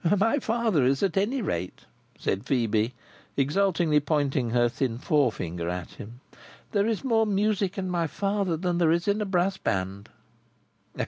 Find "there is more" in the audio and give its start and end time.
6.71-7.27